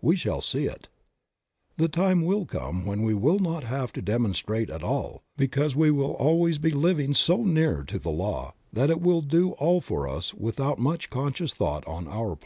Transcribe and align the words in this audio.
We 0.00 0.16
shall 0.16 0.40
see 0.40 0.64
it. 0.64 0.88
The 1.76 1.88
time 1.88 2.22
will 2.24 2.46
come 2.46 2.86
when 2.86 3.02
we 3.02 3.12
will 3.12 3.38
not 3.38 3.64
have 3.64 3.92
to 3.92 4.00
demonstrate 4.00 4.70
at 4.70 4.82
all 4.82 5.22
because 5.36 5.76
we 5.76 5.90
will 5.90 6.14
be 6.14 6.18
always 6.18 6.58
living 6.58 7.12
so 7.12 7.44
near 7.44 7.82
to 7.88 7.98
the 7.98 8.10
law 8.10 8.54
that 8.72 8.88
it 8.88 9.02
will 9.02 9.20
do 9.20 9.50
all 9.50 9.82
for 9.82 10.08
us 10.08 10.32
without 10.32 10.78
much 10.78 11.10
conscious 11.10 11.52
thought 11.52 11.86
on 11.86 12.08
our 12.08 12.34
part. 12.34 12.42